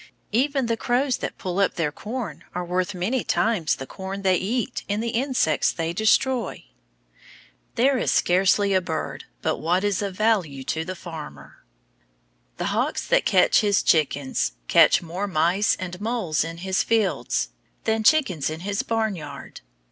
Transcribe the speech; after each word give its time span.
Even 0.31 0.65
the 0.65 0.77
crows 0.77 1.17
that 1.17 1.37
pull 1.37 1.59
up 1.59 1.75
their 1.75 1.91
corn 1.91 2.43
are 2.55 2.65
worth 2.65 2.95
many 2.95 3.23
times 3.23 3.75
the 3.75 3.85
corn 3.85 4.23
they 4.23 4.35
eat 4.35 4.83
in 4.87 4.99
the 4.99 5.09
insects 5.11 5.71
they 5.71 5.93
destroy. 5.93 6.65
There 7.75 7.99
is 7.99 8.11
scarcely 8.11 8.73
a 8.73 8.81
bird 8.81 9.25
but 9.43 9.57
what 9.57 9.83
is 9.83 10.01
of 10.01 10.15
value 10.17 10.63
to 10.63 10.83
the 10.83 10.95
farmer. 10.95 11.63
The 12.57 12.73
hawks 12.73 13.05
that 13.09 13.25
catch 13.27 13.61
his 13.61 13.83
chickens 13.83 14.53
catch 14.67 15.03
more 15.03 15.27
mice 15.27 15.75
and 15.79 16.01
moles 16.01 16.43
in 16.43 16.57
his 16.65 16.81
fields, 16.81 17.49
than 17.83 18.03
chickens 18.03 18.49
in 18.49 18.61
his 18.61 18.81
barn 18.81 19.15
yard. 19.15 19.61